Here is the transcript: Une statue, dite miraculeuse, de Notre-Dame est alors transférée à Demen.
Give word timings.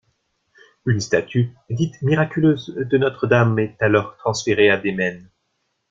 Une 0.87 0.99
statue, 0.99 1.53
dite 1.69 2.01
miraculeuse, 2.01 2.73
de 2.75 2.97
Notre-Dame 2.97 3.59
est 3.59 3.77
alors 3.83 4.17
transférée 4.17 4.71
à 4.71 4.77
Demen. 4.79 5.29